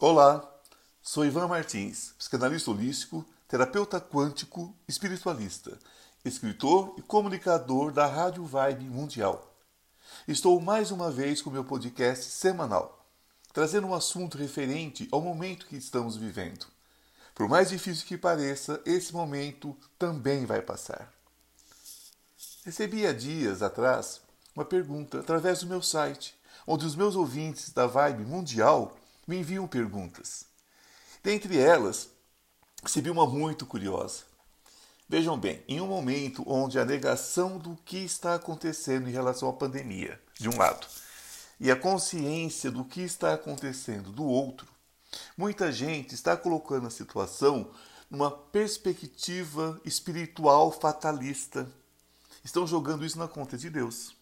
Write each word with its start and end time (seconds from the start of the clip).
Olá, 0.00 0.48
sou 1.02 1.26
Ivan 1.26 1.48
Martins, 1.48 2.14
psicanalista 2.16 2.70
holístico, 2.70 3.26
terapeuta 3.48 4.00
quântico, 4.00 4.72
espiritualista, 4.86 5.76
escritor 6.24 6.94
e 6.96 7.02
comunicador 7.02 7.90
da 7.90 8.06
Rádio 8.06 8.44
Vibe 8.44 8.84
Mundial. 8.84 9.52
Estou 10.28 10.60
mais 10.60 10.92
uma 10.92 11.10
vez 11.10 11.42
com 11.42 11.50
meu 11.50 11.64
podcast 11.64 12.26
semanal, 12.26 13.04
trazendo 13.52 13.88
um 13.88 13.94
assunto 13.94 14.38
referente 14.38 15.08
ao 15.10 15.20
momento 15.20 15.66
que 15.66 15.74
estamos 15.74 16.16
vivendo. 16.16 16.66
Por 17.34 17.48
mais 17.48 17.70
difícil 17.70 18.06
que 18.06 18.16
pareça, 18.16 18.80
esse 18.86 19.12
momento 19.12 19.76
também 19.98 20.46
vai 20.46 20.62
passar. 20.62 21.12
Recebi 22.64 23.04
há 23.04 23.12
dias 23.12 23.62
atrás 23.62 24.20
uma 24.54 24.64
pergunta 24.64 25.18
através 25.18 25.58
do 25.58 25.66
meu 25.66 25.82
site, 25.82 26.36
onde 26.68 26.86
os 26.86 26.94
meus 26.94 27.16
ouvintes 27.16 27.70
da 27.70 27.88
Vibe 27.88 28.24
Mundial 28.24 28.96
me 29.28 29.36
enviam 29.36 29.68
perguntas. 29.68 30.46
Dentre 31.22 31.58
elas, 31.58 32.08
recebi 32.82 33.10
uma 33.10 33.26
muito 33.26 33.66
curiosa. 33.66 34.22
Vejam 35.06 35.38
bem, 35.38 35.62
em 35.68 35.80
um 35.82 35.86
momento 35.86 36.42
onde 36.46 36.78
a 36.78 36.84
negação 36.84 37.58
do 37.58 37.76
que 37.84 37.98
está 37.98 38.34
acontecendo 38.34 39.06
em 39.06 39.12
relação 39.12 39.48
à 39.48 39.52
pandemia, 39.52 40.18
de 40.38 40.48
um 40.48 40.56
lado, 40.56 40.86
e 41.60 41.70
a 41.70 41.76
consciência 41.76 42.70
do 42.70 42.84
que 42.84 43.02
está 43.02 43.34
acontecendo 43.34 44.10
do 44.10 44.24
outro, 44.24 44.66
muita 45.36 45.70
gente 45.70 46.14
está 46.14 46.34
colocando 46.34 46.86
a 46.86 46.90
situação 46.90 47.70
numa 48.10 48.30
perspectiva 48.30 49.78
espiritual 49.84 50.72
fatalista. 50.72 51.70
Estão 52.42 52.66
jogando 52.66 53.04
isso 53.04 53.18
na 53.18 53.28
conta 53.28 53.58
de 53.58 53.68
Deus. 53.68 54.16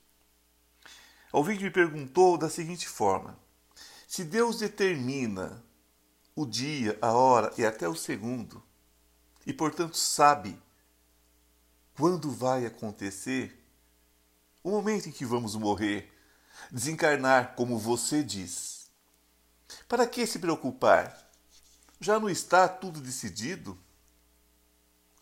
Ouvinte 1.33 1.63
me 1.63 1.71
perguntou 1.71 2.39
da 2.39 2.49
seguinte 2.49 2.89
forma: 2.89 3.39
se 4.07 4.25
Deus 4.25 4.59
determina 4.59 5.63
o 6.35 6.47
dia, 6.47 6.99
a 7.01 7.13
hora 7.13 7.53
e 7.59 7.65
até 7.65 7.89
o 7.89 7.95
segundo, 7.95 8.63
e 9.47 9.53
portanto 9.53 9.97
sabe 9.97 10.61
quando 11.95 12.31
vai 12.31 12.67
acontecer 12.67 13.63
o 14.63 14.71
momento 14.71 15.09
em 15.09 15.13
que 15.13 15.25
vamos 15.25 15.55
morrer, 15.55 16.13
desencarnar, 16.71 17.55
como 17.55 17.79
você 17.79 18.23
diz, 18.23 18.91
para 19.89 20.07
que 20.07 20.27
se 20.27 20.39
preocupar? 20.39 21.25
Já 22.01 22.21
não 22.21 22.29
está 22.29 22.69
tudo 22.69 23.01
decidido? 23.01 23.79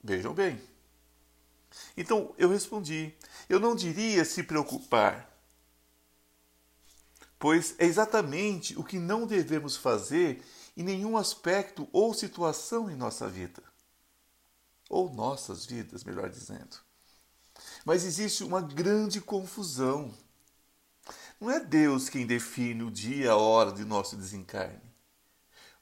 Vejam 0.02 0.34
bem. 0.34 0.60
Então 1.96 2.34
eu 2.36 2.48
respondi: 2.48 3.14
eu 3.48 3.60
não 3.60 3.76
diria 3.76 4.24
se 4.24 4.42
preocupar 4.42 5.33
pois 7.38 7.74
é 7.78 7.84
exatamente 7.84 8.78
o 8.78 8.84
que 8.84 8.98
não 8.98 9.26
devemos 9.26 9.76
fazer 9.76 10.42
em 10.76 10.82
nenhum 10.82 11.16
aspecto 11.16 11.88
ou 11.92 12.12
situação 12.12 12.90
em 12.90 12.96
nossa 12.96 13.28
vida. 13.28 13.62
Ou 14.88 15.12
nossas 15.12 15.64
vidas, 15.64 16.04
melhor 16.04 16.28
dizendo. 16.30 16.76
Mas 17.84 18.04
existe 18.04 18.42
uma 18.42 18.60
grande 18.60 19.20
confusão. 19.20 20.12
Não 21.40 21.50
é 21.50 21.60
Deus 21.60 22.08
quem 22.08 22.26
define 22.26 22.82
o 22.82 22.90
dia 22.90 23.24
e 23.24 23.28
a 23.28 23.36
hora 23.36 23.72
de 23.72 23.84
nosso 23.84 24.16
desencarne, 24.16 24.94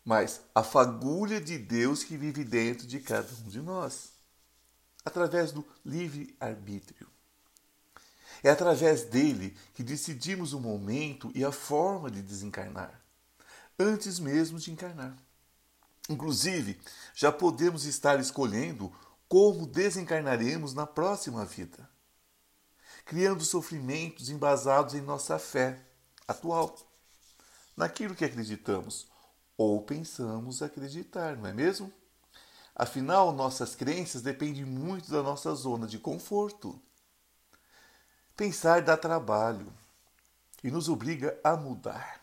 mas 0.04 0.40
a 0.54 0.62
fagulha 0.62 1.40
de 1.40 1.58
Deus 1.58 2.02
que 2.02 2.16
vive 2.16 2.42
dentro 2.42 2.86
de 2.86 2.98
cada 3.00 3.30
um 3.44 3.48
de 3.48 3.60
nós, 3.60 4.12
através 5.04 5.52
do 5.52 5.64
livre-arbítrio. 5.84 7.11
É 8.42 8.50
através 8.50 9.04
dele 9.04 9.56
que 9.74 9.82
decidimos 9.82 10.52
o 10.52 10.60
momento 10.60 11.30
e 11.34 11.44
a 11.44 11.52
forma 11.52 12.10
de 12.10 12.20
desencarnar, 12.20 13.00
antes 13.78 14.18
mesmo 14.18 14.58
de 14.58 14.72
encarnar. 14.72 15.16
Inclusive, 16.08 16.80
já 17.14 17.30
podemos 17.30 17.84
estar 17.84 18.18
escolhendo 18.18 18.92
como 19.28 19.66
desencarnaremos 19.66 20.74
na 20.74 20.86
próxima 20.86 21.44
vida, 21.44 21.88
criando 23.04 23.44
sofrimentos 23.44 24.28
embasados 24.28 24.94
em 24.94 25.00
nossa 25.00 25.38
fé 25.38 25.80
atual, 26.26 26.76
naquilo 27.76 28.14
que 28.14 28.24
acreditamos 28.24 29.06
ou 29.56 29.80
pensamos 29.82 30.60
acreditar, 30.62 31.36
não 31.36 31.46
é 31.46 31.52
mesmo? 31.52 31.92
Afinal, 32.74 33.32
nossas 33.32 33.74
crenças 33.74 34.22
dependem 34.22 34.64
muito 34.64 35.10
da 35.10 35.22
nossa 35.22 35.54
zona 35.54 35.86
de 35.86 35.98
conforto. 35.98 36.80
Pensar 38.36 38.82
dá 38.82 38.96
trabalho 38.96 39.72
e 40.64 40.70
nos 40.70 40.88
obriga 40.88 41.38
a 41.44 41.56
mudar. 41.56 42.22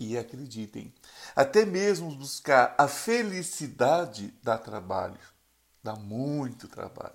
E 0.00 0.18
acreditem, 0.18 0.92
até 1.36 1.64
mesmo 1.64 2.14
buscar 2.16 2.74
a 2.76 2.88
felicidade 2.88 4.34
dá 4.42 4.58
trabalho, 4.58 5.20
dá 5.82 5.94
muito 5.94 6.66
trabalho. 6.66 7.14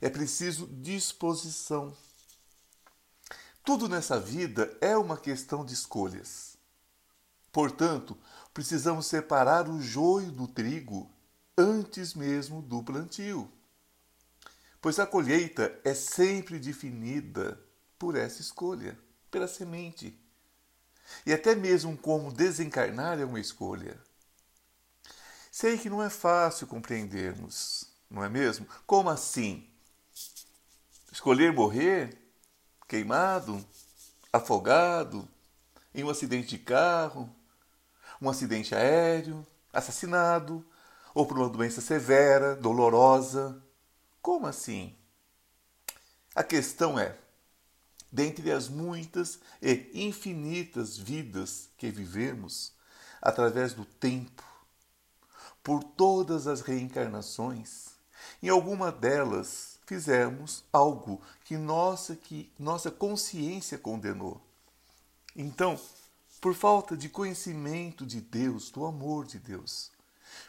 É 0.00 0.10
preciso 0.10 0.66
disposição. 0.66 1.96
Tudo 3.64 3.88
nessa 3.88 4.20
vida 4.20 4.76
é 4.80 4.96
uma 4.96 5.16
questão 5.16 5.64
de 5.64 5.72
escolhas. 5.72 6.56
Portanto, 7.50 8.16
precisamos 8.52 9.06
separar 9.06 9.68
o 9.68 9.80
joio 9.80 10.30
do 10.30 10.46
trigo 10.46 11.10
antes 11.56 12.12
mesmo 12.14 12.60
do 12.60 12.82
plantio 12.82 13.50
pois 14.86 15.00
a 15.00 15.04
colheita 15.04 15.76
é 15.82 15.92
sempre 15.94 16.60
definida 16.60 17.60
por 17.98 18.14
essa 18.14 18.40
escolha, 18.40 18.96
pela 19.32 19.48
semente. 19.48 20.16
E 21.26 21.32
até 21.32 21.56
mesmo 21.56 21.96
como 21.96 22.30
desencarnar 22.30 23.18
é 23.18 23.24
uma 23.24 23.40
escolha. 23.40 23.98
Sei 25.50 25.76
que 25.76 25.90
não 25.90 26.00
é 26.00 26.08
fácil 26.08 26.68
compreendermos, 26.68 27.88
não 28.08 28.22
é 28.22 28.28
mesmo? 28.28 28.64
Como 28.86 29.10
assim? 29.10 29.68
Escolher 31.10 31.52
morrer 31.52 32.16
queimado, 32.86 33.66
afogado, 34.32 35.28
em 35.92 36.04
um 36.04 36.10
acidente 36.10 36.46
de 36.46 36.58
carro, 36.58 37.28
um 38.22 38.30
acidente 38.30 38.72
aéreo, 38.72 39.44
assassinado, 39.72 40.64
ou 41.12 41.26
por 41.26 41.36
uma 41.36 41.48
doença 41.48 41.80
severa, 41.80 42.54
dolorosa, 42.54 43.60
como 44.26 44.48
assim? 44.48 44.92
A 46.34 46.42
questão 46.42 46.98
é: 46.98 47.16
dentre 48.10 48.50
as 48.50 48.68
muitas 48.68 49.38
e 49.62 49.88
infinitas 49.94 50.98
vidas 50.98 51.68
que 51.78 51.92
vivemos, 51.92 52.72
através 53.22 53.72
do 53.72 53.84
tempo, 53.84 54.42
por 55.62 55.84
todas 55.84 56.48
as 56.48 56.60
reencarnações, 56.60 57.90
em 58.42 58.48
alguma 58.48 58.90
delas 58.90 59.78
fizemos 59.86 60.64
algo 60.72 61.22
que 61.44 61.56
nossa, 61.56 62.16
que 62.16 62.52
nossa 62.58 62.90
consciência 62.90 63.78
condenou. 63.78 64.44
Então, 65.36 65.78
por 66.40 66.52
falta 66.52 66.96
de 66.96 67.08
conhecimento 67.08 68.04
de 68.04 68.20
Deus, 68.20 68.70
do 68.70 68.84
amor 68.84 69.24
de 69.24 69.38
Deus, 69.38 69.92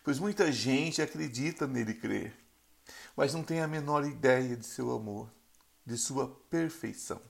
pois 0.03 0.17
muita 0.17 0.51
gente 0.51 0.99
acredita 0.99 1.67
nele 1.67 1.93
crer 1.93 2.46
mas 3.15 3.33
não 3.33 3.43
tem 3.43 3.61
a 3.61 3.67
menor 3.67 4.05
ideia 4.05 4.55
de 4.55 4.65
seu 4.65 4.91
amor, 4.91 5.29
de 5.85 5.97
sua 5.97 6.27
perfeição. 6.49 7.21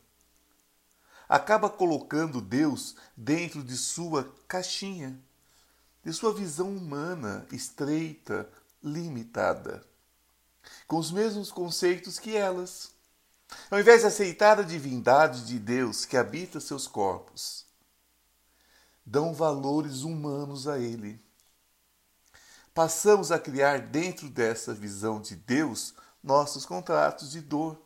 Acaba 1.29 1.69
colocando 1.69 2.41
Deus 2.41 2.95
dentro 3.15 3.63
de 3.63 3.75
sua 3.75 4.33
caixinha, 4.47 5.19
de 6.03 6.13
sua 6.13 6.33
visão 6.33 6.69
humana 6.75 7.45
estreita, 7.51 8.49
limitada, 8.81 9.85
com 10.87 10.97
os 10.97 11.11
mesmos 11.11 11.51
conceitos 11.51 12.17
que 12.17 12.35
elas. 12.35 12.91
Ao 13.69 13.79
invés 13.79 14.01
de 14.01 14.07
aceitar 14.07 14.59
a 14.59 14.63
divindade 14.63 15.45
de 15.45 15.59
Deus 15.59 16.05
que 16.05 16.17
habita 16.17 16.59
seus 16.59 16.87
corpos, 16.87 17.65
dão 19.05 19.33
valores 19.33 20.01
humanos 20.01 20.67
a 20.67 20.79
Ele 20.79 21.26
passamos 22.77 23.31
a 23.31 23.39
criar 23.39 23.87
dentro 23.87 24.29
dessa 24.29 24.71
visão 24.71 25.19
de 25.19 25.35
Deus 25.35 25.95
nossos 26.21 26.63
contratos 26.63 27.31
de 27.31 27.41
dor. 27.41 27.81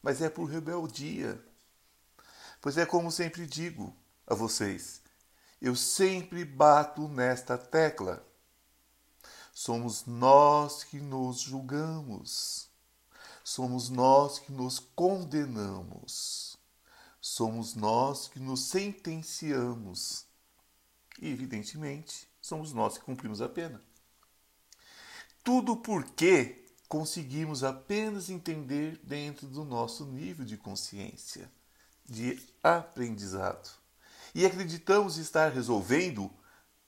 Mas 0.00 0.22
é 0.22 0.30
por 0.30 0.44
rebeldia. 0.44 1.44
Pois 2.60 2.78
é 2.78 2.86
como 2.86 3.10
sempre 3.10 3.44
digo 3.48 3.92
a 4.24 4.32
vocês, 4.32 5.02
eu 5.60 5.74
sempre 5.74 6.44
bato 6.44 7.08
nesta 7.08 7.58
tecla. 7.58 8.24
Somos 9.52 10.06
nós 10.06 10.84
que 10.84 11.00
nos 11.00 11.40
julgamos. 11.40 12.68
Somos 13.42 13.88
nós 13.88 14.38
que 14.38 14.52
nos 14.52 14.78
condenamos. 14.78 16.56
Somos 17.20 17.74
nós 17.74 18.28
que 18.28 18.38
nos 18.38 18.68
sentenciamos. 18.68 20.26
E, 21.20 21.28
evidentemente, 21.28 22.28
somos 22.40 22.72
nós 22.72 22.98
que 22.98 23.04
cumprimos 23.04 23.42
a 23.42 23.48
pena. 23.48 23.82
Tudo 25.46 25.76
porque 25.76 26.64
conseguimos 26.88 27.62
apenas 27.62 28.28
entender 28.28 28.98
dentro 29.04 29.46
do 29.46 29.64
nosso 29.64 30.04
nível 30.04 30.44
de 30.44 30.56
consciência, 30.56 31.48
de 32.04 32.42
aprendizado. 32.60 33.70
E 34.34 34.44
acreditamos 34.44 35.18
estar 35.18 35.52
resolvendo 35.52 36.28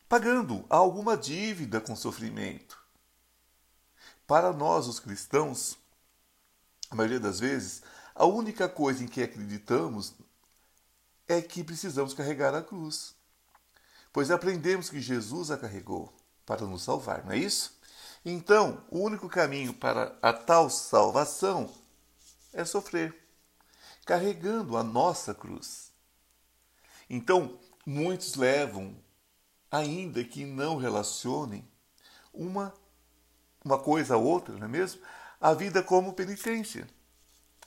pagando 0.08 0.66
alguma 0.68 1.16
dívida 1.16 1.80
com 1.80 1.94
sofrimento. 1.94 2.76
Para 4.26 4.52
nós, 4.52 4.88
os 4.88 4.98
cristãos, 4.98 5.78
a 6.90 6.96
maioria 6.96 7.20
das 7.20 7.38
vezes, 7.38 7.84
a 8.12 8.26
única 8.26 8.68
coisa 8.68 9.04
em 9.04 9.06
que 9.06 9.22
acreditamos 9.22 10.14
é 11.28 11.40
que 11.40 11.62
precisamos 11.62 12.12
carregar 12.12 12.56
a 12.56 12.62
cruz, 12.62 13.14
pois 14.12 14.32
aprendemos 14.32 14.90
que 14.90 15.00
Jesus 15.00 15.52
a 15.52 15.56
carregou 15.56 16.12
para 16.44 16.66
nos 16.66 16.82
salvar, 16.82 17.24
não 17.24 17.30
é 17.30 17.38
isso? 17.38 17.77
Então, 18.24 18.84
o 18.90 18.98
único 19.00 19.28
caminho 19.28 19.72
para 19.72 20.16
a 20.20 20.32
tal 20.32 20.68
salvação 20.68 21.72
é 22.52 22.64
sofrer, 22.64 23.16
carregando 24.04 24.76
a 24.76 24.82
nossa 24.82 25.34
cruz. 25.34 25.92
Então, 27.08 27.58
muitos 27.86 28.34
levam, 28.34 28.96
ainda 29.70 30.22
que 30.24 30.44
não 30.44 30.76
relacionem, 30.76 31.66
uma, 32.32 32.74
uma 33.64 33.78
coisa 33.78 34.14
a 34.14 34.18
outra, 34.18 34.54
não 34.56 34.66
é 34.66 34.68
mesmo? 34.68 35.00
A 35.40 35.54
vida 35.54 35.82
como 35.82 36.12
penitência. 36.12 36.88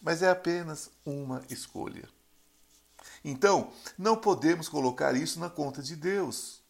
Mas 0.02 0.22
é 0.22 0.30
apenas 0.30 0.92
uma 1.06 1.44
escolha. 1.50 2.08
Então, 3.24 3.72
não 3.98 4.18
podemos 4.18 4.68
colocar 4.68 5.16
isso 5.16 5.40
na 5.40 5.50
conta 5.50 5.82
de 5.82 5.96
Deus. 5.96 6.62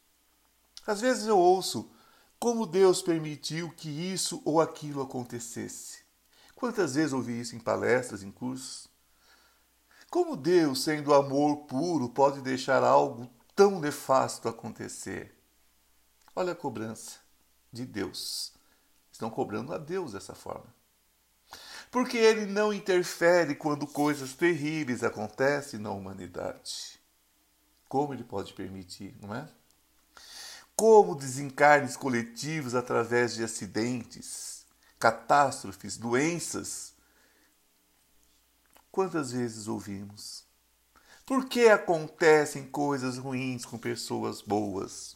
Às 0.86 1.01
vezes 1.01 1.27
eu 1.27 1.38
ouço 1.38 1.89
como 2.42 2.66
Deus 2.66 3.04
permitiu 3.04 3.70
que 3.70 3.88
isso 3.88 4.42
ou 4.44 4.60
aquilo 4.60 5.04
acontecesse. 5.04 6.00
Quantas 6.56 6.96
vezes 6.96 7.14
ouvi 7.14 7.40
isso 7.40 7.56
em 7.56 7.60
palestras, 7.60 8.24
em 8.24 8.32
cursos? 8.32 8.88
Como 10.10 10.36
Deus, 10.36 10.84
sendo 10.84 11.14
amor 11.14 11.68
puro, 11.68 12.10
pode 12.10 12.42
deixar 12.42 12.84
algo 12.84 13.30
tão 13.56 13.80
nefasto 13.80 14.50
acontecer? 14.50 15.38
Olha 16.36 16.54
a 16.54 16.56
cobrança 16.56 17.20
de 17.72 17.86
Deus. 17.86 18.54
Estão 19.12 19.30
cobrando 19.30 19.72
a 19.72 19.78
Deus 19.78 20.14
dessa 20.14 20.34
forma. 20.34 20.74
Porque 21.92 22.18
ele 22.18 22.48
não 22.48 22.74
interfere 22.74 23.54
quando 23.54 23.86
coisas 23.86 24.34
terríveis 24.34 25.04
acontecem 25.04 25.80
na 25.80 25.92
humanidade. 25.92 27.00
Como 27.88 28.16
ele 28.16 28.24
pode 28.24 28.52
permitir, 28.54 29.16
não 29.22 29.36
é? 29.36 29.48
Como 30.81 31.13
desencarnes 31.13 31.95
coletivos 31.95 32.74
através 32.74 33.36
de 33.36 33.44
acidentes, 33.44 34.66
catástrofes, 34.98 35.95
doenças. 35.95 36.95
Quantas 38.92 39.31
vezes 39.31 39.68
ouvimos? 39.68 40.44
Por 41.24 41.45
que 41.48 41.69
acontecem 41.69 42.68
coisas 42.68 43.19
ruins 43.19 43.63
com 43.63 43.78
pessoas 43.78 44.42
boas? 44.42 45.16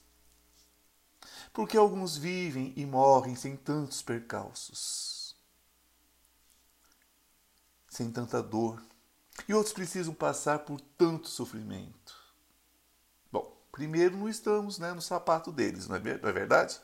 Porque 1.52 1.76
alguns 1.76 2.16
vivem 2.16 2.72
e 2.76 2.86
morrem 2.86 3.36
sem 3.36 3.58
tantos 3.58 4.04
percalços, 4.04 5.36
sem 7.90 8.12
tanta 8.12 8.44
dor, 8.44 8.86
e 9.50 9.54
outros 9.56 9.74
precisam 9.74 10.14
passar 10.14 10.60
por 10.60 10.80
tanto 10.80 11.28
sofrimento. 11.28 12.05
Primeiro, 13.76 14.16
não 14.16 14.30
estamos 14.30 14.80
né, 14.80 14.94
no 14.94 15.02
sapato 15.02 15.52
deles, 15.52 15.86
não 15.86 15.98
é, 15.98 16.00
não 16.00 16.30
é 16.30 16.32
verdade? 16.32 16.80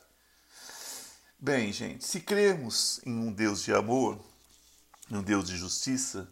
Bem, 1.40 1.72
gente, 1.72 2.04
se 2.04 2.20
cremos 2.20 3.00
em 3.06 3.14
um 3.14 3.32
Deus 3.32 3.64
de 3.64 3.74
amor, 3.74 4.20
em 5.10 5.16
um 5.16 5.24
Deus 5.24 5.48
de 5.48 5.56
justiça, 5.56 6.30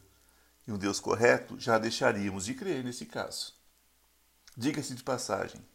em 0.68 0.74
um 0.74 0.78
Deus 0.78 1.00
correto, 1.00 1.58
já 1.58 1.78
deixaríamos 1.78 2.44
de 2.44 2.54
crer 2.56 2.84
nesse 2.84 3.06
caso. 3.06 3.54
Diga-se 4.58 4.94
de 4.96 5.02
passagem. 5.02 5.66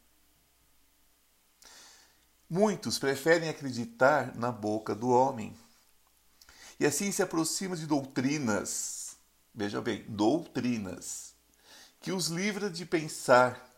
Muitos 2.48 2.98
preferem 2.98 3.48
acreditar 3.48 4.36
na 4.36 4.52
boca 4.52 4.94
do 4.94 5.08
homem 5.08 5.56
e 6.78 6.84
assim 6.84 7.10
se 7.10 7.22
aproximam 7.22 7.74
de 7.74 7.86
doutrinas, 7.86 9.16
veja 9.54 9.80
bem, 9.80 10.04
doutrinas, 10.06 11.32
que 12.02 12.12
os 12.12 12.26
livra 12.26 12.68
de 12.68 12.84
pensar 12.84 13.72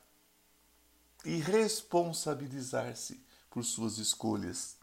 e 1.26 1.40
responsabilizar-se 1.40 3.20
por 3.50 3.64
suas 3.64 3.98
escolhas, 3.98 4.76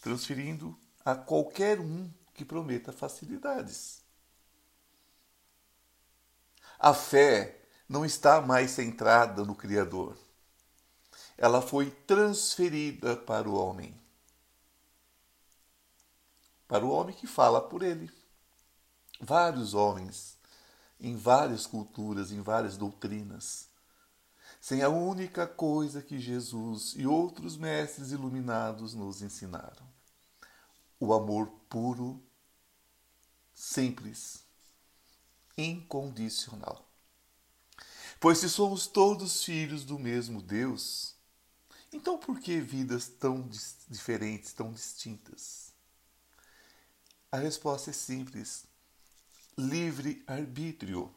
transferindo 0.00 0.74
a 1.04 1.14
qualquer 1.14 1.78
um 1.78 2.10
que 2.32 2.46
prometa 2.46 2.94
facilidades. 2.94 4.00
A 6.78 6.94
fé 6.94 7.60
não 7.86 8.06
está 8.06 8.40
mais 8.40 8.70
centrada 8.70 9.44
no 9.44 9.54
Criador. 9.54 10.16
Ela 11.36 11.60
foi 11.60 11.90
transferida 11.90 13.14
para 13.14 13.46
o 13.46 13.54
homem. 13.54 13.94
Para 16.66 16.86
o 16.86 16.90
homem 16.90 17.14
que 17.14 17.26
fala 17.26 17.60
por 17.60 17.82
ele. 17.82 18.10
Vários 19.20 19.74
homens, 19.74 20.38
em 20.98 21.16
várias 21.16 21.66
culturas, 21.66 22.32
em 22.32 22.40
várias 22.40 22.78
doutrinas, 22.78 23.65
sem 24.66 24.82
a 24.82 24.88
única 24.88 25.46
coisa 25.46 26.02
que 26.02 26.18
Jesus 26.18 26.94
e 26.96 27.06
outros 27.06 27.56
mestres 27.56 28.10
iluminados 28.10 28.94
nos 28.94 29.22
ensinaram: 29.22 29.86
o 30.98 31.14
amor 31.14 31.46
puro, 31.68 32.20
simples, 33.54 34.42
incondicional. 35.56 36.84
Pois 38.18 38.38
se 38.38 38.50
somos 38.50 38.88
todos 38.88 39.44
filhos 39.44 39.84
do 39.84 40.00
mesmo 40.00 40.42
Deus, 40.42 41.14
então 41.92 42.18
por 42.18 42.40
que 42.40 42.60
vidas 42.60 43.06
tão 43.06 43.48
diferentes, 43.88 44.52
tão 44.52 44.72
distintas? 44.72 45.72
A 47.30 47.36
resposta 47.36 47.90
é 47.90 47.92
simples: 47.92 48.64
livre 49.56 50.24
arbítrio. 50.26 51.14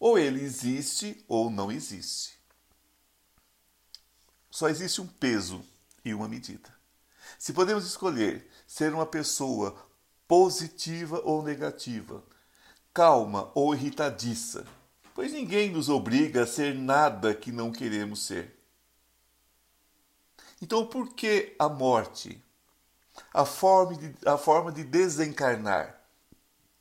Ou 0.00 0.18
ele 0.18 0.42
existe 0.42 1.22
ou 1.28 1.50
não 1.50 1.70
existe. 1.70 2.40
Só 4.50 4.68
existe 4.68 5.02
um 5.02 5.06
peso 5.06 5.62
e 6.02 6.14
uma 6.14 6.26
medida. 6.26 6.74
Se 7.38 7.52
podemos 7.52 7.84
escolher 7.84 8.50
ser 8.66 8.94
uma 8.94 9.04
pessoa 9.04 9.76
positiva 10.26 11.20
ou 11.22 11.42
negativa, 11.42 12.24
calma 12.94 13.52
ou 13.54 13.74
irritadiça, 13.74 14.66
pois 15.14 15.32
ninguém 15.32 15.70
nos 15.70 15.90
obriga 15.90 16.44
a 16.44 16.46
ser 16.46 16.74
nada 16.74 17.34
que 17.34 17.52
não 17.52 17.70
queremos 17.70 18.24
ser. 18.24 18.58
Então, 20.62 20.86
por 20.86 21.14
que 21.14 21.54
a 21.58 21.68
morte, 21.68 22.42
a 23.34 23.44
forma 23.44 23.96
de, 23.96 24.14
a 24.26 24.38
forma 24.38 24.72
de 24.72 24.82
desencarnar, 24.82 26.00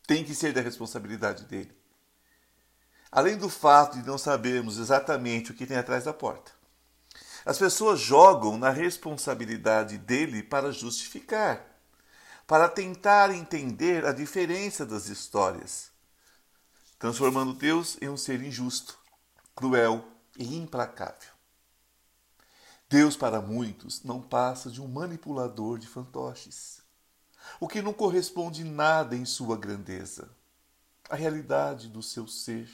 tem 0.08 0.24
que 0.24 0.34
ser 0.34 0.54
da 0.54 0.62
responsabilidade 0.62 1.46
dele? 1.46 1.79
Além 3.12 3.38
do 3.38 3.50
fato 3.50 4.00
de 4.00 4.08
não 4.08 4.18
sabermos 4.18 4.78
exatamente 4.78 5.52
o 5.52 5.56
que 5.56 5.66
tem 5.66 5.78
atrás 5.78 6.04
da 6.04 6.14
porta. 6.14 6.52
As 7.46 7.58
pessoas 7.58 8.00
jogam 8.00 8.58
na 8.58 8.70
responsabilidade 8.70 9.98
dele 9.98 10.44
para 10.44 10.72
justificar, 10.72 11.66
para 12.46 12.70
tentar 12.70 13.32
entender 13.32 14.06
a 14.06 14.12
diferença 14.12 14.86
das 14.86 15.08
histórias, 15.08 15.90
transformando 17.00 17.54
Deus 17.54 17.98
em 18.02 18.10
um 18.10 18.18
ser 18.18 18.42
injusto, 18.44 19.00
cruel 19.56 20.06
e 20.38 20.56
implacável. 20.58 21.30
Deus, 22.88 23.16
para 23.16 23.42
muitos, 23.42 24.04
não 24.04 24.22
passa 24.22 24.70
de 24.70 24.82
um 24.82 24.88
manipulador 24.88 25.80
de 25.80 25.88
fantoches, 25.88 26.82
o 27.60 27.68
que 27.68 27.82
não 27.82 27.94
corresponde 27.94 28.64
nada 28.64 29.16
em 29.16 29.26
sua 29.26 29.58
grandeza, 29.58 30.30
a 31.10 31.16
realidade 31.16 31.88
do 31.88 32.04
seu 32.04 32.28
ser 32.28 32.70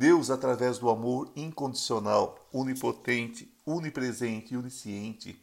Deus, 0.00 0.30
através 0.30 0.78
do 0.78 0.88
amor 0.88 1.30
incondicional, 1.36 2.48
onipotente, 2.50 3.54
onipresente 3.66 4.54
e 4.54 4.56
onisciente, 4.56 5.38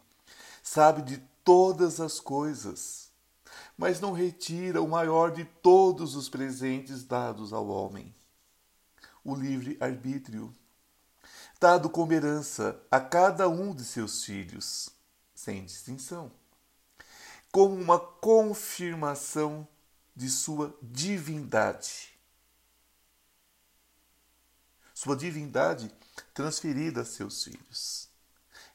sabe 0.63 1.03
de 1.03 1.19
todas 1.43 2.01
as 2.01 2.19
coisas, 2.19 3.11
mas 3.77 4.01
não 4.01 4.13
retira 4.13 4.81
o 4.81 4.87
maior 4.87 5.31
de 5.31 5.45
todos 5.45 6.15
os 6.15 6.27
presentes 6.27 7.03
dados 7.03 7.53
ao 7.53 7.67
homem: 7.67 8.11
o 9.23 9.35
livre-arbítrio, 9.35 10.51
dado 11.59 11.87
como 11.87 12.11
herança 12.13 12.81
a 12.89 12.99
cada 12.99 13.47
um 13.47 13.75
de 13.75 13.85
seus 13.85 14.23
filhos, 14.23 14.89
sem 15.35 15.65
distinção, 15.65 16.31
como 17.51 17.75
uma 17.75 17.99
confirmação 17.99 19.67
de 20.15 20.27
sua 20.31 20.75
divindade 20.81 22.16
sua 24.97 25.15
divindade 25.15 25.93
transferida 26.33 27.01
a 27.01 27.05
seus 27.05 27.43
filhos. 27.43 28.09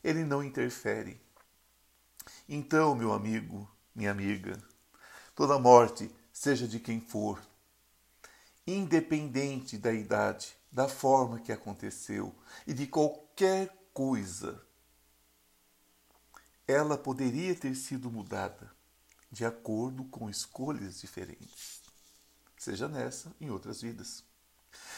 Ele 0.05 0.25
não 0.25 0.41
interfere. 0.41 1.21
Então, 2.49 2.95
meu 2.95 3.13
amigo, 3.13 3.69
minha 3.93 4.13
amiga, 4.13 4.57
toda 5.35 5.59
morte, 5.59 6.09
seja 6.33 6.69
de 6.69 6.79
quem 6.79 7.01
for, 7.01 7.43
independente 8.65 9.77
da 9.77 9.93
idade, 9.93 10.57
da 10.71 10.87
forma 10.87 11.41
que 11.41 11.51
aconteceu 11.51 12.33
e 12.69 12.73
de 12.73 12.87
qualquer 12.87 13.77
coisa, 13.93 14.65
ela 16.69 16.97
poderia 16.97 17.57
ter 17.57 17.75
sido 17.75 18.09
mudada 18.09 18.73
de 19.29 19.45
acordo 19.45 20.05
com 20.05 20.31
escolhas 20.31 21.01
diferentes, 21.01 21.83
seja 22.57 22.87
nessa 22.87 23.35
em 23.41 23.51
outras 23.51 23.83
vidas, 23.83 24.23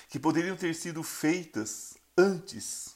que 0.08 0.18
poderiam 0.18 0.56
ter 0.56 0.74
sido 0.74 1.02
feitas 1.02 1.94
antes 2.16 2.94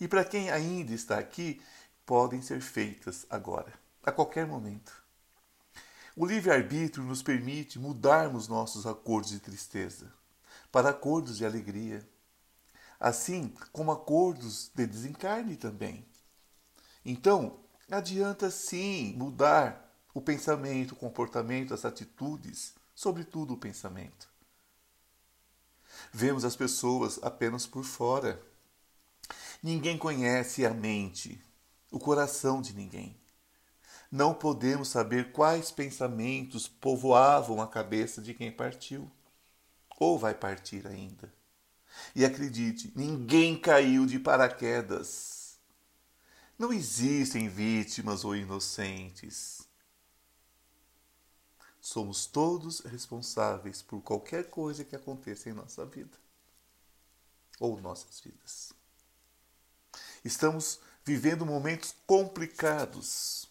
e 0.00 0.06
para 0.06 0.24
quem 0.24 0.50
ainda 0.50 0.92
está 0.92 1.18
aqui, 1.18 1.60
podem 2.06 2.40
ser 2.40 2.60
feitas 2.60 3.26
agora, 3.28 3.72
a 4.02 4.12
qualquer 4.12 4.46
momento. 4.46 4.92
O 6.16 6.24
livre-arbítrio 6.24 7.04
nos 7.04 7.22
permite 7.22 7.78
mudarmos 7.78 8.48
nossos 8.48 8.86
acordos 8.86 9.30
de 9.30 9.40
tristeza 9.40 10.12
para 10.70 10.90
acordos 10.90 11.38
de 11.38 11.46
alegria, 11.46 12.06
assim 12.98 13.52
como 13.72 13.90
acordos 13.90 14.70
de 14.74 14.86
desencarne 14.86 15.56
também. 15.56 16.06
Então, 17.04 17.58
adianta 17.90 18.50
sim 18.50 19.14
mudar 19.16 19.92
o 20.12 20.20
pensamento, 20.20 20.92
o 20.92 20.96
comportamento, 20.96 21.72
as 21.72 21.84
atitudes, 21.84 22.74
sobretudo 22.94 23.54
o 23.54 23.58
pensamento. 23.58 24.28
Vemos 26.12 26.44
as 26.44 26.56
pessoas 26.56 27.18
apenas 27.22 27.66
por 27.66 27.84
fora 27.84 28.40
Ninguém 29.62 29.98
conhece 29.98 30.64
a 30.64 30.72
mente, 30.72 31.42
o 31.90 31.98
coração 31.98 32.62
de 32.62 32.72
ninguém. 32.72 33.16
Não 34.10 34.32
podemos 34.32 34.88
saber 34.88 35.32
quais 35.32 35.72
pensamentos 35.72 36.68
povoavam 36.68 37.60
a 37.60 37.66
cabeça 37.66 38.22
de 38.22 38.32
quem 38.32 38.52
partiu 38.52 39.10
ou 39.98 40.16
vai 40.16 40.32
partir 40.32 40.86
ainda. 40.86 41.32
E 42.14 42.24
acredite, 42.24 42.92
ninguém 42.94 43.58
caiu 43.58 44.06
de 44.06 44.20
paraquedas. 44.20 45.58
Não 46.56 46.72
existem 46.72 47.48
vítimas 47.48 48.24
ou 48.24 48.36
inocentes. 48.36 49.67
Somos 51.88 52.26
todos 52.26 52.80
responsáveis 52.80 53.80
por 53.80 54.02
qualquer 54.02 54.50
coisa 54.50 54.84
que 54.84 54.94
aconteça 54.94 55.48
em 55.48 55.54
nossa 55.54 55.86
vida 55.86 56.18
ou 57.58 57.80
nossas 57.80 58.20
vidas. 58.20 58.74
Estamos 60.22 60.80
vivendo 61.02 61.46
momentos 61.46 61.94
complicados, 62.06 63.48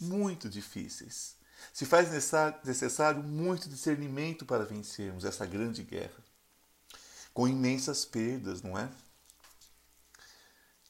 muito 0.00 0.48
difíceis. 0.48 1.36
Se 1.72 1.86
faz 1.86 2.10
necessário 2.64 3.22
muito 3.22 3.68
discernimento 3.68 4.44
para 4.44 4.64
vencermos 4.64 5.24
essa 5.24 5.46
grande 5.46 5.84
guerra, 5.84 6.24
com 7.32 7.46
imensas 7.46 8.04
perdas, 8.04 8.62
não 8.62 8.76
é? 8.76 8.90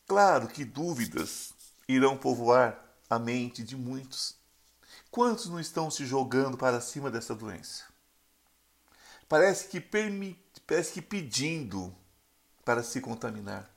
Claro 0.06 0.48
que 0.48 0.64
dúvidas 0.64 1.52
irão 1.86 2.16
povoar 2.16 2.82
a 3.10 3.18
mente 3.18 3.62
de 3.62 3.76
muitos. 3.76 4.39
Quantos 5.10 5.46
não 5.46 5.58
estão 5.58 5.90
se 5.90 6.06
jogando 6.06 6.56
para 6.56 6.80
cima 6.80 7.10
dessa 7.10 7.34
doença? 7.34 7.84
Parece 9.28 9.68
que, 9.68 9.80
parece 9.80 10.92
que 10.92 11.02
pedindo 11.02 11.94
para 12.64 12.82
se 12.82 13.00
contaminar 13.00 13.70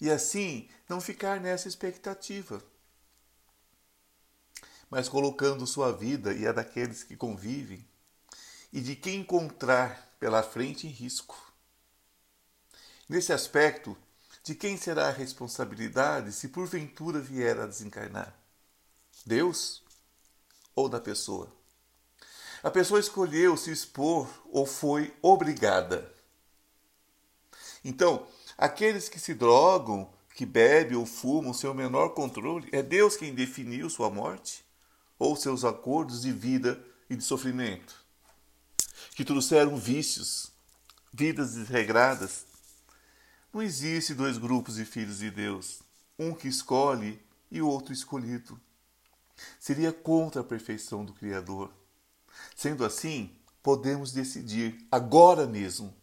e 0.00 0.10
assim 0.10 0.68
não 0.88 1.00
ficar 1.00 1.40
nessa 1.40 1.68
expectativa, 1.68 2.62
mas 4.90 5.08
colocando 5.08 5.66
sua 5.66 5.92
vida 5.92 6.32
e 6.32 6.46
a 6.46 6.52
daqueles 6.52 7.02
que 7.02 7.16
convivem 7.16 7.86
e 8.72 8.80
de 8.80 8.96
quem 8.96 9.20
encontrar 9.20 10.16
pela 10.18 10.42
frente 10.42 10.86
em 10.86 10.90
risco. 10.90 11.52
Nesse 13.08 13.32
aspecto, 13.32 13.96
de 14.42 14.54
quem 14.54 14.76
será 14.76 15.08
a 15.08 15.12
responsabilidade 15.12 16.32
se 16.32 16.48
porventura 16.48 17.20
vier 17.20 17.58
a 17.58 17.66
desencarnar? 17.66 18.34
Deus 19.26 19.82
ou 20.78 20.88
da 20.88 21.00
pessoa? 21.00 21.52
A 22.62 22.70
pessoa 22.70 23.00
escolheu 23.00 23.56
se 23.56 23.70
expor 23.70 24.28
ou 24.50 24.66
foi 24.66 25.14
obrigada? 25.22 26.12
Então, 27.84 28.26
Aqueles 28.58 29.08
que 29.08 29.20
se 29.20 29.34
drogam, 29.34 30.10
que 30.34 30.44
bebem 30.44 30.96
ou 30.96 31.06
fumam 31.06 31.54
sem 31.54 31.70
o 31.70 31.74
menor 31.74 32.08
controle, 32.08 32.68
é 32.72 32.82
Deus 32.82 33.16
quem 33.16 33.32
definiu 33.32 33.88
sua 33.88 34.10
morte 34.10 34.64
ou 35.16 35.36
seus 35.36 35.64
acordos 35.64 36.22
de 36.22 36.32
vida 36.32 36.84
e 37.08 37.14
de 37.14 37.22
sofrimento, 37.22 37.94
que 39.14 39.24
trouxeram 39.24 39.76
vícios, 39.76 40.50
vidas 41.12 41.54
desregradas. 41.54 42.46
Não 43.52 43.62
existe 43.62 44.12
dois 44.12 44.38
grupos 44.38 44.74
de 44.74 44.84
filhos 44.84 45.18
de 45.18 45.30
Deus, 45.30 45.80
um 46.18 46.34
que 46.34 46.48
escolhe 46.48 47.22
e 47.52 47.62
o 47.62 47.68
outro 47.68 47.92
escolhido. 47.92 48.60
Seria 49.58 49.92
contra 49.92 50.40
a 50.40 50.44
perfeição 50.44 51.04
do 51.04 51.12
Criador. 51.12 51.70
Sendo 52.56 52.84
assim, 52.84 53.36
podemos 53.62 54.12
decidir 54.12 54.86
agora 54.90 55.46
mesmo 55.46 55.94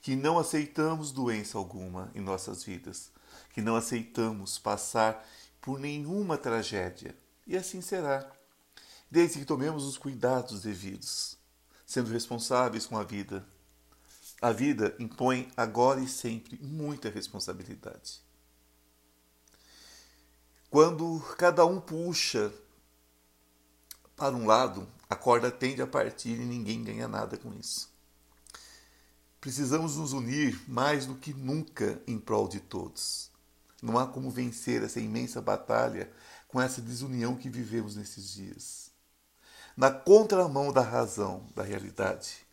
que 0.00 0.16
não 0.16 0.38
aceitamos 0.38 1.12
doença 1.12 1.56
alguma 1.56 2.10
em 2.14 2.20
nossas 2.20 2.64
vidas, 2.64 3.10
que 3.52 3.62
não 3.62 3.76
aceitamos 3.76 4.58
passar 4.58 5.24
por 5.60 5.78
nenhuma 5.78 6.36
tragédia. 6.36 7.16
E 7.46 7.56
assim 7.56 7.80
será, 7.80 8.28
desde 9.10 9.38
que 9.38 9.44
tomemos 9.44 9.84
os 9.84 9.96
cuidados 9.96 10.62
devidos, 10.62 11.36
sendo 11.86 12.10
responsáveis 12.10 12.86
com 12.86 12.98
a 12.98 13.04
vida. 13.04 13.46
A 14.40 14.50
vida 14.50 14.94
impõe 14.98 15.52
agora 15.56 16.00
e 16.00 16.08
sempre 16.08 16.58
muita 16.60 17.08
responsabilidade. 17.08 18.20
Quando 20.68 21.20
cada 21.38 21.64
um 21.64 21.80
puxa 21.80 22.52
para 24.16 24.34
um 24.34 24.46
lado, 24.46 24.88
a 25.08 25.16
corda 25.16 25.50
tende 25.50 25.82
a 25.82 25.86
partir 25.86 26.30
e 26.40 26.44
ninguém 26.44 26.84
ganha 26.84 27.08
nada 27.08 27.36
com 27.36 27.52
isso. 27.54 27.90
Precisamos 29.40 29.96
nos 29.96 30.12
unir 30.12 30.62
mais 30.68 31.04
do 31.06 31.16
que 31.16 31.34
nunca 31.34 32.00
em 32.06 32.18
prol 32.18 32.46
de 32.46 32.60
todos. 32.60 33.30
Não 33.82 33.98
há 33.98 34.06
como 34.06 34.30
vencer 34.30 34.82
essa 34.82 35.00
imensa 35.00 35.40
batalha 35.40 36.12
com 36.46 36.60
essa 36.60 36.80
desunião 36.80 37.34
que 37.34 37.50
vivemos 37.50 37.96
nesses 37.96 38.30
dias. 38.30 38.92
Na 39.76 39.90
contramão 39.90 40.72
da 40.72 40.82
razão, 40.82 41.46
da 41.56 41.62
realidade, 41.62 42.46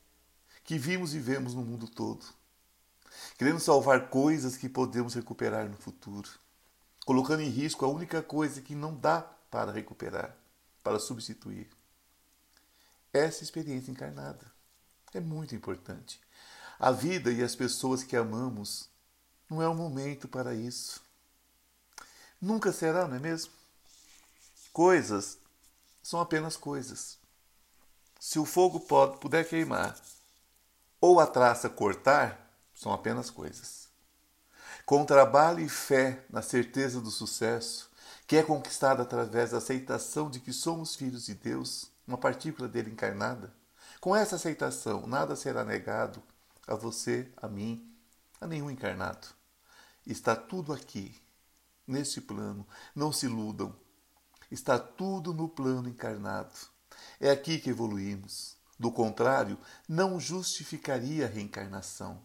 que 0.63 0.77
vimos 0.77 1.13
e 1.13 1.19
vemos 1.19 1.53
no 1.53 1.61
mundo 1.61 1.87
todo. 1.87 2.25
Querendo 3.37 3.59
salvar 3.59 4.09
coisas 4.09 4.57
que 4.57 4.67
podemos 4.67 5.13
recuperar 5.13 5.69
no 5.69 5.77
futuro, 5.77 6.29
colocando 7.05 7.41
em 7.41 7.49
risco 7.49 7.85
a 7.85 7.89
única 7.89 8.23
coisa 8.23 8.61
que 8.61 8.73
não 8.73 8.95
dá 8.95 9.21
para 9.51 9.71
recuperar, 9.71 10.35
para 10.89 10.97
substituir. 10.97 11.69
Essa 13.13 13.43
experiência 13.43 13.91
encarnada 13.91 14.51
é 15.13 15.19
muito 15.19 15.53
importante 15.53 16.19
a 16.79 16.91
vida 16.91 17.31
e 17.31 17.43
as 17.43 17.55
pessoas 17.55 18.03
que 18.03 18.15
amamos 18.15 18.89
não 19.47 19.61
é 19.61 19.67
o 19.67 19.75
momento 19.75 20.27
para 20.27 20.55
isso. 20.55 21.01
Nunca 22.41 22.71
será, 22.71 23.07
não 23.07 23.17
é 23.17 23.19
mesmo? 23.19 23.51
Coisas 24.73 25.37
são 26.01 26.19
apenas 26.19 26.57
coisas. 26.57 27.19
Se 28.19 28.39
o 28.39 28.45
fogo 28.45 28.79
pode, 28.79 29.19
puder 29.19 29.47
queimar 29.47 29.95
ou 30.99 31.19
a 31.19 31.27
traça 31.27 31.69
cortar, 31.69 32.51
são 32.73 32.91
apenas 32.91 33.29
coisas. 33.29 33.89
Com 34.87 35.05
trabalho 35.05 35.59
e 35.59 35.69
fé 35.69 36.25
na 36.31 36.41
certeza 36.41 36.99
do 36.99 37.11
sucesso, 37.11 37.88
que 38.29 38.37
é 38.37 38.43
conquistada 38.43 39.01
através 39.01 39.49
da 39.49 39.57
aceitação 39.57 40.29
de 40.29 40.39
que 40.39 40.53
somos 40.53 40.95
filhos 40.95 41.25
de 41.25 41.33
Deus, 41.33 41.91
uma 42.05 42.15
partícula 42.15 42.67
dele 42.67 42.91
encarnada, 42.91 43.51
com 43.99 44.15
essa 44.15 44.35
aceitação, 44.35 45.07
nada 45.07 45.35
será 45.35 45.65
negado, 45.65 46.21
a 46.67 46.75
você, 46.75 47.27
a 47.37 47.47
mim, 47.47 47.91
a 48.39 48.45
nenhum 48.45 48.69
encarnado. 48.69 49.29
Está 50.05 50.35
tudo 50.35 50.71
aqui, 50.71 51.19
neste 51.87 52.21
plano. 52.21 52.67
Não 52.93 53.11
se 53.11 53.25
iludam. 53.25 53.75
Está 54.51 54.77
tudo 54.77 55.33
no 55.33 55.49
plano 55.49 55.89
encarnado. 55.89 56.53
É 57.19 57.31
aqui 57.31 57.57
que 57.57 57.71
evoluímos. 57.71 58.55
Do 58.77 58.91
contrário, 58.91 59.57
não 59.87 60.19
justificaria 60.19 61.25
a 61.25 61.29
reencarnação. 61.29 62.21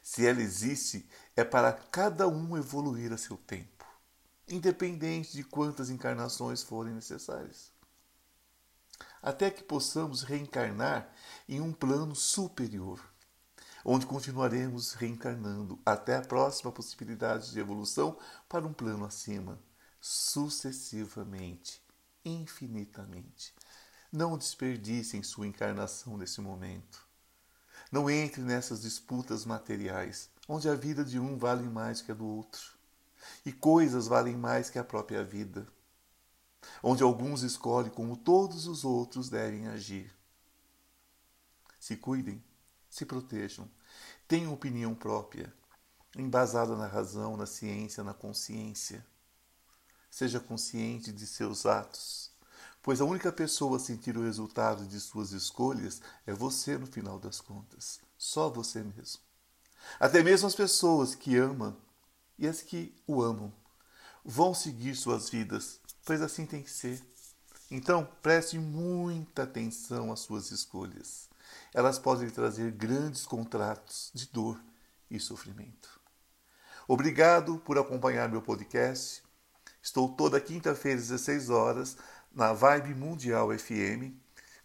Se 0.00 0.24
ela 0.24 0.40
existe, 0.40 1.10
é 1.34 1.42
para 1.42 1.72
cada 1.72 2.28
um 2.28 2.56
evoluir 2.56 3.12
a 3.12 3.18
seu 3.18 3.36
tempo, 3.36 3.77
independente 4.48 5.32
de 5.32 5.44
quantas 5.44 5.90
encarnações 5.90 6.62
forem 6.62 6.94
necessárias. 6.94 7.72
Até 9.22 9.50
que 9.50 9.62
possamos 9.62 10.22
reencarnar 10.22 11.12
em 11.48 11.60
um 11.60 11.72
plano 11.72 12.14
superior 12.14 13.00
onde 13.84 14.06
continuaremos 14.06 14.92
reencarnando 14.92 15.78
até 15.84 16.16
a 16.16 16.22
próxima 16.22 16.70
possibilidade 16.70 17.50
de 17.52 17.58
evolução 17.58 18.18
para 18.48 18.66
um 18.66 18.72
plano 18.72 19.04
acima, 19.04 19.58
sucessivamente, 20.00 21.82
infinitamente. 22.24 23.54
Não 24.12 24.36
desperdicem 24.36 25.22
sua 25.22 25.46
encarnação 25.46 26.16
nesse 26.16 26.40
momento. 26.40 27.06
Não 27.90 28.10
entre 28.10 28.42
nessas 28.42 28.82
disputas 28.82 29.44
materiais, 29.44 30.28
onde 30.46 30.68
a 30.68 30.74
vida 30.74 31.04
de 31.04 31.18
um 31.18 31.38
vale 31.38 31.68
mais 31.68 32.02
que 32.02 32.12
a 32.12 32.14
do 32.14 32.26
outro. 32.26 32.77
E 33.48 33.52
coisas 33.54 34.06
valem 34.06 34.36
mais 34.36 34.68
que 34.68 34.78
a 34.78 34.84
própria 34.84 35.24
vida, 35.24 35.66
onde 36.82 37.02
alguns 37.02 37.42
escolhem 37.42 37.90
como 37.90 38.14
todos 38.14 38.66
os 38.66 38.84
outros 38.84 39.30
devem 39.30 39.68
agir. 39.68 40.14
Se 41.80 41.96
cuidem, 41.96 42.44
se 42.90 43.06
protejam, 43.06 43.66
tenham 44.28 44.52
opinião 44.52 44.94
própria, 44.94 45.50
embasada 46.14 46.76
na 46.76 46.86
razão, 46.86 47.38
na 47.38 47.46
ciência, 47.46 48.04
na 48.04 48.12
consciência. 48.12 49.02
Seja 50.10 50.38
consciente 50.38 51.10
de 51.10 51.26
seus 51.26 51.64
atos, 51.64 52.30
pois 52.82 53.00
a 53.00 53.06
única 53.06 53.32
pessoa 53.32 53.78
a 53.78 53.80
sentir 53.80 54.14
o 54.18 54.24
resultado 54.24 54.86
de 54.86 55.00
suas 55.00 55.32
escolhas 55.32 56.02
é 56.26 56.34
você 56.34 56.76
no 56.76 56.86
final 56.86 57.18
das 57.18 57.40
contas, 57.40 57.98
só 58.18 58.50
você 58.50 58.82
mesmo. 58.82 59.22
Até 59.98 60.22
mesmo 60.22 60.46
as 60.46 60.54
pessoas 60.54 61.14
que 61.14 61.34
amam 61.34 61.74
e 62.38 62.46
as 62.46 62.62
que 62.62 62.94
o 63.06 63.22
amam 63.22 63.52
vão 64.24 64.54
seguir 64.54 64.94
suas 64.94 65.28
vidas, 65.28 65.80
pois 66.04 66.22
assim 66.22 66.46
tem 66.46 66.62
que 66.62 66.70
ser. 66.70 67.02
Então, 67.70 68.08
preste 68.22 68.58
muita 68.58 69.42
atenção 69.42 70.12
às 70.12 70.20
suas 70.20 70.50
escolhas. 70.50 71.28
Elas 71.74 71.98
podem 71.98 72.30
trazer 72.30 72.70
grandes 72.72 73.26
contratos 73.26 74.10
de 74.14 74.26
dor 74.26 74.60
e 75.10 75.18
sofrimento. 75.18 76.00
Obrigado 76.86 77.58
por 77.58 77.78
acompanhar 77.78 78.28
meu 78.28 78.40
podcast. 78.40 79.22
Estou 79.82 80.08
toda 80.08 80.40
quinta-feira 80.40 80.98
às 80.98 81.08
16 81.08 81.50
horas 81.50 81.96
na 82.32 82.52
Vibe 82.52 82.94
Mundial 82.94 83.50
FM 83.56 84.14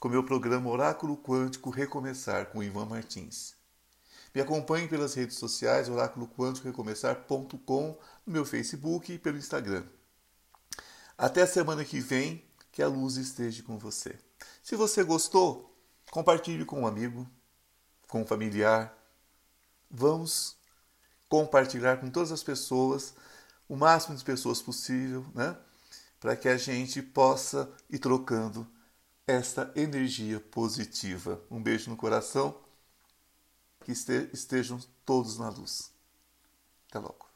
com 0.03 0.09
meu 0.09 0.23
programa 0.23 0.69
Oráculo 0.69 1.15
Quântico 1.15 1.69
Recomeçar 1.69 2.47
com 2.47 2.61
Ivan 2.61 2.85
Martins. 2.85 3.62
Me 4.33 4.41
acompanhe 4.41 4.87
pelas 4.87 5.13
redes 5.13 5.37
sociais 5.37 5.87
Oráculo 5.87 6.27
Quântico 6.27 6.67
Recomeçar.com, 6.67 7.99
no 8.25 8.33
meu 8.33 8.43
Facebook 8.43 9.13
e 9.13 9.19
pelo 9.19 9.37
Instagram. 9.37 9.85
Até 11.15 11.43
a 11.43 11.47
semana 11.47 11.85
que 11.85 11.99
vem, 11.99 12.43
que 12.71 12.81
a 12.81 12.87
luz 12.87 13.17
esteja 13.17 13.61
com 13.61 13.77
você. 13.77 14.17
Se 14.63 14.75
você 14.75 15.03
gostou, 15.03 15.77
compartilhe 16.09 16.65
com 16.65 16.81
um 16.81 16.87
amigo, 16.87 17.29
com 18.07 18.23
um 18.23 18.25
familiar. 18.25 18.97
Vamos 19.89 20.57
compartilhar 21.29 21.97
com 21.97 22.09
todas 22.09 22.31
as 22.31 22.41
pessoas, 22.41 23.13
o 23.69 23.75
máximo 23.75 24.17
de 24.17 24.23
pessoas 24.23 24.61
possível, 24.63 25.23
né? 25.35 25.55
Para 26.19 26.35
que 26.35 26.49
a 26.49 26.57
gente 26.57 27.03
possa 27.03 27.71
ir 27.87 27.99
trocando 27.99 28.67
esta 29.27 29.71
energia 29.75 30.39
positiva. 30.39 31.39
Um 31.51 31.61
beijo 31.61 31.91
no 31.91 31.95
coração 31.95 32.63
que 33.83 33.91
estejam 33.91 34.79
todos 35.05 35.37
na 35.37 35.49
luz. 35.49 35.91
Até 36.89 36.99
logo. 36.99 37.32